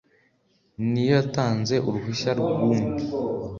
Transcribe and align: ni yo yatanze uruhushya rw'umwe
ni 0.89 1.01
yo 1.07 1.11
yatanze 1.17 1.75
uruhushya 1.87 2.31
rw'umwe 2.39 3.01